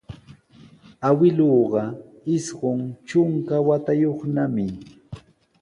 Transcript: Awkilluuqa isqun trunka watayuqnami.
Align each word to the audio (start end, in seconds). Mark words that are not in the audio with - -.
Awkilluuqa 1.07 1.81
isqun 2.35 2.79
trunka 3.07 3.55
watayuqnami. 3.67 4.65